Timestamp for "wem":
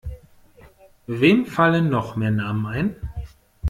1.07-1.45